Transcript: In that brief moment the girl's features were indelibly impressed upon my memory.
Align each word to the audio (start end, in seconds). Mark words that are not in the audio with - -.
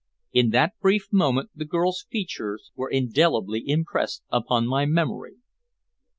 In 0.33 0.49
that 0.49 0.73
brief 0.81 1.09
moment 1.13 1.51
the 1.53 1.63
girl's 1.63 2.07
features 2.09 2.71
were 2.75 2.89
indelibly 2.89 3.63
impressed 3.67 4.23
upon 4.31 4.65
my 4.65 4.87
memory. 4.87 5.35